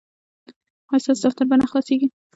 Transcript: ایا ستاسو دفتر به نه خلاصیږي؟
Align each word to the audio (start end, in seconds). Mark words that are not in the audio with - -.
ایا 0.91 1.01
ستاسو 1.03 1.23
دفتر 1.27 1.43
به 1.49 1.55
نه 1.61 1.65
خلاصیږي؟ 1.71 2.07